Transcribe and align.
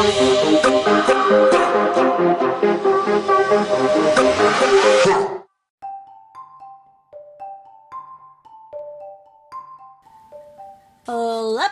Hola, 0.00 0.08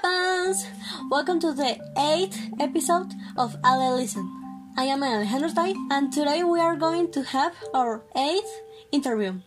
fans! 0.02 0.66
Welcome 1.08 1.40
to 1.40 1.54
the 1.54 1.80
eighth 1.96 2.52
episode 2.60 3.14
of 3.38 3.56
Ale 3.64 3.96
Listen. 3.96 4.28
I 4.76 4.84
am 4.92 5.02
Alejandro 5.02 5.48
Tai, 5.48 5.72
and 5.90 6.12
today 6.12 6.44
we 6.44 6.60
are 6.60 6.76
going 6.76 7.10
to 7.12 7.22
have 7.22 7.54
our 7.72 8.02
eighth 8.14 8.60
interview, 8.92 9.40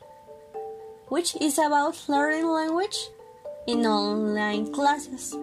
which 1.09 1.36
is 1.39 1.59
about 1.59 2.09
learning 2.09 2.48
language 2.48 2.98
in 3.68 3.86
online 3.86 4.73
classes. 4.73 5.38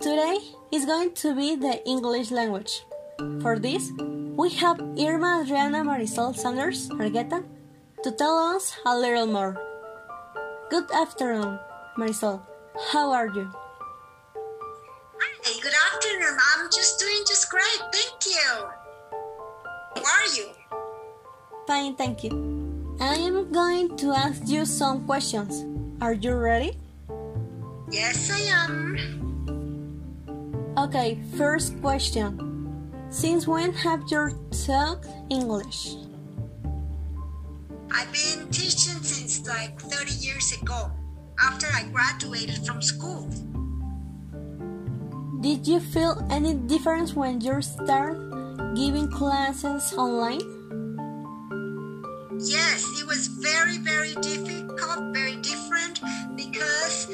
Today 0.00 0.38
is 0.72 0.86
going 0.86 1.12
to 1.12 1.34
be 1.36 1.56
the 1.56 1.76
English 1.84 2.30
language. 2.30 2.86
For 3.42 3.58
this, 3.58 3.92
we 4.00 4.48
have 4.56 4.80
Irma 4.96 5.42
Adriana 5.44 5.84
Marisol 5.84 6.34
Sanders 6.34 6.88
Argueta 6.88 7.44
to 8.02 8.10
tell 8.12 8.56
us 8.56 8.80
a 8.86 8.96
little 8.96 9.26
more. 9.26 9.60
Good 10.70 10.90
afternoon, 10.90 11.58
Marisol. 11.98 12.40
How 12.92 13.12
are 13.12 13.26
you? 13.28 13.52
Hi, 15.20 15.60
good 15.60 15.76
afternoon. 15.92 16.38
I'm 16.48 16.70
just 16.72 16.98
doing 16.98 17.20
just 17.28 17.50
great. 17.50 17.80
Thank 17.92 18.24
you. 18.24 18.72
How 20.00 20.16
are 20.16 20.30
you? 20.32 20.48
Fine, 21.66 21.96
thank 21.96 22.24
you. 22.24 22.32
I 23.00 23.16
am 23.16 23.52
going 23.52 23.98
to 23.98 24.12
ask 24.16 24.48
you 24.48 24.64
some 24.64 25.04
questions. 25.04 25.60
Are 26.00 26.14
you 26.14 26.32
ready? 26.36 26.78
Yes, 27.90 28.30
I 28.32 28.40
am. 28.64 29.29
Okay, 30.80 31.18
first 31.36 31.78
question. 31.82 32.40
Since 33.10 33.46
when 33.46 33.70
have 33.84 34.00
you 34.08 34.32
taught 34.64 35.04
English? 35.28 35.92
I've 37.92 38.08
been 38.08 38.48
teaching 38.48 38.96
since 39.04 39.46
like 39.46 39.78
30 39.78 40.12
years 40.24 40.56
ago, 40.56 40.90
after 41.38 41.66
I 41.74 41.84
graduated 41.92 42.64
from 42.64 42.80
school. 42.80 43.28
Did 45.42 45.68
you 45.68 45.80
feel 45.80 46.16
any 46.30 46.54
difference 46.54 47.12
when 47.12 47.42
you 47.42 47.60
start 47.60 48.16
giving 48.74 49.10
classes 49.12 49.92
online? 49.98 50.40
Yes, 52.40 52.88
it 52.96 53.06
was 53.06 53.28
very, 53.28 53.76
very 53.84 54.14
difficult, 54.24 55.12
very 55.12 55.36
different 55.44 56.00
because 56.36 57.04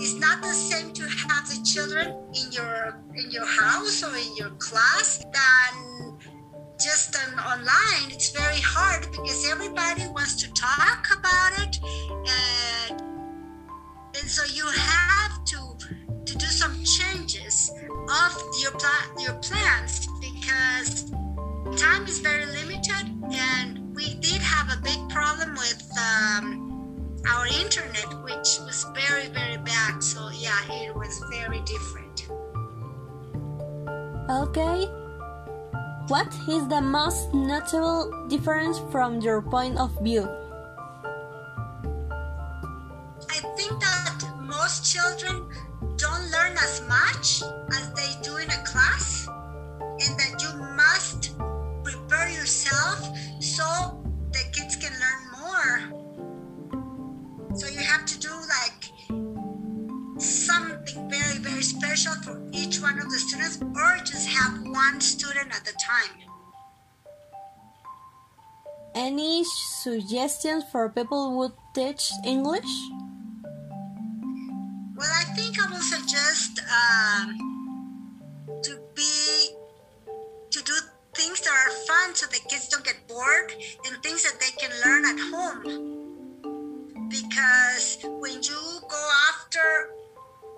it's 0.00 0.14
not 0.14 0.40
the 0.42 0.52
same 0.52 0.92
to 0.92 1.02
have 1.02 1.48
the 1.48 1.60
children 1.64 2.16
in 2.34 2.52
your 2.52 2.96
in 3.16 3.30
your 3.30 3.46
house 3.46 4.02
or 4.02 4.14
in 4.16 4.36
your 4.36 4.50
class 4.50 5.18
than 5.18 6.18
just 6.78 7.16
on 7.16 7.38
online. 7.40 8.10
It's 8.10 8.30
very 8.30 8.60
hard 8.60 9.10
because 9.10 9.50
everybody 9.50 10.06
wants 10.08 10.36
to 10.42 10.52
talk 10.52 11.08
about 11.18 11.52
it, 11.64 11.78
and 12.92 13.00
and 13.00 14.28
so 14.28 14.44
you 14.54 14.66
have 14.66 15.44
to 15.44 15.58
to 16.26 16.38
do 16.38 16.46
some 16.46 16.74
changes 16.84 17.70
of 18.24 18.42
your 18.60 18.70
pla- 18.72 19.10
your 19.18 19.34
plans 19.34 20.06
because 20.20 21.10
time 21.76 22.04
is 22.06 22.20
very 22.20 22.46
limited 22.46 23.04
and 23.32 23.94
we 23.94 24.14
did 24.14 24.40
have 24.40 24.68
a 24.76 24.80
big 24.82 25.08
problem 25.08 25.54
with 25.54 25.82
um, 25.98 27.16
our 27.28 27.46
internet 27.46 28.08
which 28.24 28.58
was 28.64 28.86
very 28.94 29.28
different 31.78 32.28
Okay. 34.28 34.84
What 36.08 36.28
is 36.48 36.68
the 36.68 36.80
most 36.80 37.32
notable 37.32 38.28
difference 38.28 38.78
from 38.90 39.20
your 39.20 39.40
point 39.40 39.78
of 39.78 39.92
view? 40.02 40.28
i 43.30 43.40
think 43.56 43.78
that 43.80 44.24
most 44.40 44.84
children 44.90 45.46
don't 45.96 46.24
learn 46.30 46.52
as 46.56 46.82
much 46.88 47.42
as 47.70 47.92
they 47.92 48.10
do 48.22 48.36
in 48.38 48.48
a 48.50 48.62
class 48.64 49.27
special 61.98 62.22
for 62.22 62.40
each 62.52 62.80
one 62.80 62.98
of 62.98 63.10
the 63.10 63.18
students 63.18 63.58
or 63.60 63.96
just 64.04 64.28
have 64.28 64.62
one 64.62 65.00
student 65.00 65.48
at 65.50 65.68
a 65.68 65.74
time 65.82 66.14
Any 68.94 69.44
suggestions 69.82 70.64
for 70.72 70.88
people 70.88 71.30
who 71.30 71.52
teach 71.74 72.10
English? 72.24 72.72
Well, 74.96 75.12
I 75.22 75.24
think 75.36 75.54
I 75.62 75.70
will 75.70 75.86
suggest 75.94 76.58
um, 76.66 77.26
to 78.62 78.72
be 78.96 79.54
to 80.50 80.58
do 80.64 80.74
things 81.14 81.40
that 81.42 81.54
are 81.54 81.70
fun 81.86 82.14
so 82.14 82.26
the 82.26 82.42
kids 82.50 82.68
don't 82.68 82.84
get 82.84 82.98
bored 83.06 83.52
and 83.86 84.02
things 84.02 84.24
that 84.26 84.40
they 84.42 84.50
can 84.58 84.72
learn 84.82 85.02
at 85.12 85.18
home. 85.30 85.62
Because 87.08 87.98
when 88.02 88.42
you 88.42 88.62
go 88.88 89.02
after 89.30 89.94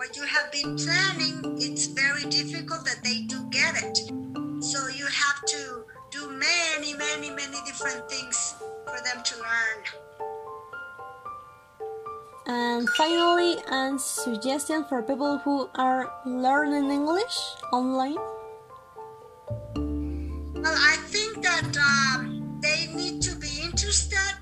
what 0.00 0.16
you 0.16 0.24
have 0.24 0.50
been 0.50 0.76
planning, 0.78 1.60
it's 1.60 1.84
very 1.88 2.24
difficult 2.30 2.86
that 2.86 3.04
they 3.04 3.20
do 3.28 3.36
get 3.50 3.74
it. 3.84 3.98
So 4.64 4.88
you 4.88 5.04
have 5.04 5.44
to 5.44 5.84
do 6.10 6.30
many, 6.30 6.94
many, 6.94 7.28
many 7.28 7.58
different 7.66 8.08
things 8.08 8.54
for 8.86 8.96
them 9.04 9.22
to 9.22 9.34
learn. 9.36 9.78
And 12.46 12.88
finally, 12.96 13.56
a 13.70 13.98
suggestion 13.98 14.86
for 14.88 15.02
people 15.02 15.36
who 15.36 15.68
are 15.74 16.10
learning 16.24 16.90
English 16.90 17.36
online? 17.70 18.16
Well, 20.64 20.78
I 20.92 20.96
think 21.12 21.42
that 21.42 21.76
um, 21.76 22.58
they 22.62 22.86
need 22.94 23.20
to 23.20 23.36
be 23.36 23.60
interested 23.62 24.32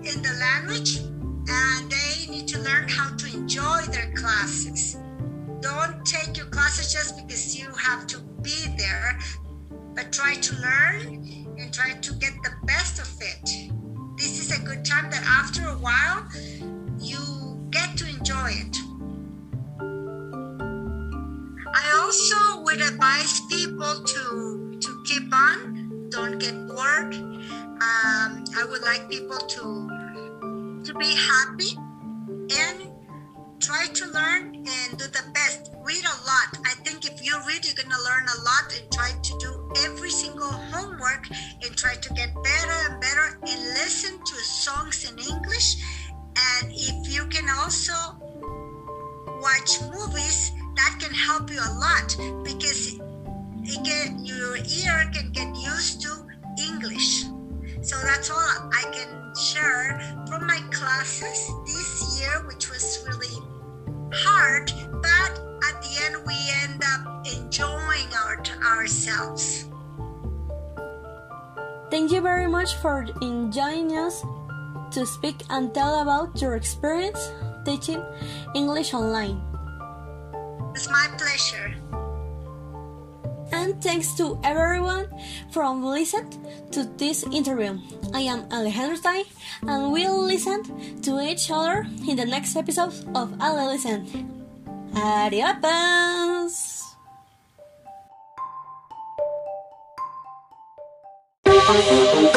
in 0.00 0.22
the 0.22 0.32
language 0.40 1.00
classes. 4.26 4.96
Don't 5.60 6.04
take 6.04 6.36
your 6.36 6.46
classes 6.46 6.92
just 6.92 7.16
because 7.16 7.56
you 7.56 7.68
have 7.78 8.08
to 8.08 8.18
be 8.42 8.74
there, 8.76 9.16
but 9.94 10.12
try 10.12 10.34
to 10.34 10.52
learn 10.56 11.46
and 11.58 11.72
try 11.72 11.92
to 11.92 12.12
get 12.14 12.32
the 12.42 12.50
best 12.64 12.98
of 12.98 13.08
it. 13.20 13.46
This 14.18 14.40
is 14.40 14.50
a 14.50 14.60
good 14.64 14.84
time 14.84 15.10
that 15.12 15.22
after 15.22 15.62
a 15.68 15.78
while 15.78 16.26
you 16.98 17.68
get 17.70 17.96
to 17.98 18.08
enjoy 18.08 18.50
it. 18.50 18.76
I 21.80 21.84
also 22.00 22.62
would 22.64 22.80
advise 22.80 23.40
people 23.48 23.94
to 24.12 24.78
to 24.80 25.02
keep 25.06 25.32
on, 25.32 26.08
don't 26.10 26.38
get 26.40 26.54
bored. 26.66 27.14
Um, 27.14 28.42
I 28.58 28.66
would 28.68 28.82
like 28.82 29.08
people 29.08 29.38
to 29.38 30.82
to 30.82 30.94
be 30.94 31.14
happy 31.14 31.78
try 33.66 33.86
to 33.88 34.06
learn 34.12 34.54
and 34.54 34.96
do 34.96 35.04
the 35.10 35.24
best. 35.34 35.72
Read 35.82 36.04
a 36.04 36.16
lot. 36.22 36.48
I 36.64 36.74
think 36.84 37.04
if 37.04 37.18
you 37.24 37.34
read, 37.48 37.66
you're 37.66 37.74
gonna 37.74 38.00
learn 38.04 38.22
a 38.22 38.38
lot 38.46 38.66
and 38.78 38.86
try 38.92 39.10
to 39.10 39.38
do 39.40 39.50
every 39.84 40.10
single 40.10 40.52
homework 40.70 41.26
and 41.64 41.76
try 41.76 41.96
to 41.96 42.08
get 42.14 42.30
better 42.44 42.76
and 42.88 43.00
better 43.00 43.40
and 43.42 43.60
listen 43.74 44.22
to 44.24 44.34
songs 44.36 45.10
in 45.10 45.18
English. 45.18 45.82
And 46.38 46.70
if 46.70 47.12
you 47.12 47.26
can 47.26 47.48
also 47.58 47.98
watch 49.42 49.82
movies, 49.90 50.52
that 50.76 50.98
can 51.00 51.12
help 51.12 51.50
you 51.50 51.58
a 51.58 51.72
lot 51.86 52.16
because 52.44 52.94
it 52.94 54.12
your 54.22 54.58
ear 54.58 55.10
can 55.12 55.32
get 55.32 55.48
used 55.56 56.02
to 56.02 56.12
English. 56.70 57.24
So 57.82 57.96
that's 58.02 58.30
all 58.30 58.38
I 58.38 58.84
can 58.92 59.34
share 59.36 60.00
from 60.28 60.46
my 60.46 60.60
classes 60.70 61.50
this 61.66 62.20
year, 62.20 62.46
which 62.46 62.70
was 62.70 62.85
hard, 64.36 64.72
but 65.00 65.32
at 65.64 65.80
the 65.80 65.92
end 66.04 66.16
we 66.26 66.36
end 66.62 66.82
up 66.92 67.26
enjoying 67.26 68.08
our, 68.20 68.36
ourselves. 68.76 69.64
Thank 71.90 72.12
you 72.12 72.20
very 72.20 72.46
much 72.46 72.76
for 72.76 73.06
joining 73.48 73.96
us 73.96 74.22
to 74.92 75.06
speak 75.06 75.36
and 75.48 75.72
tell 75.72 76.02
about 76.02 76.40
your 76.40 76.56
experience 76.56 77.32
teaching 77.64 78.02
English 78.54 78.92
online. 78.92 79.40
It's 80.74 80.90
my 80.90 81.08
pleasure 81.16 81.72
and 83.66 83.82
thanks 83.82 84.14
to 84.14 84.38
everyone 84.44 85.10
from 85.50 85.82
listen 85.82 86.30
to 86.70 86.84
this 86.96 87.24
interview. 87.34 87.78
I 88.14 88.20
am 88.30 88.46
Alejandro 88.52 89.24
and 89.66 89.90
we'll 89.90 90.22
listen 90.22 90.62
to 91.02 91.18
each 91.18 91.50
other 91.50 91.86
in 92.06 92.14
the 92.14 92.24
next 92.24 92.54
episode 92.54 92.94
of 93.16 93.34
Ale 93.42 93.74
Listen. 93.74 94.06
Adiós. 94.94 96.76